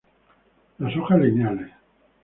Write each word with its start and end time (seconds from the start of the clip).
Las 0.79 0.97
hojas 0.97 1.19
lineales. 1.19 1.69